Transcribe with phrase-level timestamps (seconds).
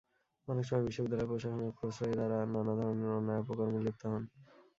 [0.47, 4.23] অনেক সময় বিশ্ববিদ্যালয় প্রশাসনের প্রশ্রয়ে তাঁরা নানা ধরনের অন্যায়-অপকর্মে লিপ্ত হন।